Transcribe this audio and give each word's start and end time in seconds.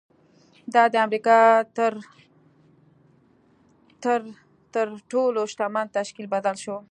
دا 0.73 0.83
د 0.93 0.95
امریکا 1.05 1.37
تر 1.77 1.93
تر 4.73 4.87
ټولو 5.11 5.39
شتمن 5.51 5.85
تشکیل 5.97 6.25
بدل 6.35 6.55
شو 6.63 6.75